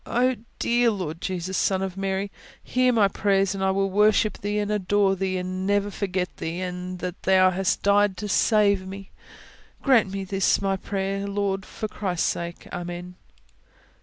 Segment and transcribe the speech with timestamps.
[0.07, 2.31] Oh, dear Lord Jesus, Son of Mary,
[2.63, 6.59] hear my prayer, and I will worship Thee and adore Thee, and never forget Thee,
[6.61, 9.11] and that Thou hast died to save me!
[9.83, 13.13] Grant me this my prayer, Lord, for Christ's sake, Amen."